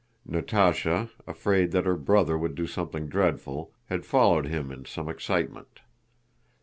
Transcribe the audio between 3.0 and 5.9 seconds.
dreadful, had followed him in some excitement.